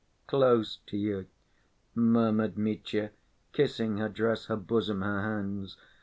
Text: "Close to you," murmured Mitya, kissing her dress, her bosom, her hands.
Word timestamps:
"Close 0.25 0.79
to 0.87 0.97
you," 0.97 1.27
murmured 1.93 2.57
Mitya, 2.57 3.11
kissing 3.53 3.97
her 3.97 4.09
dress, 4.09 4.45
her 4.45 4.55
bosom, 4.57 5.03
her 5.03 5.21
hands. 5.21 5.77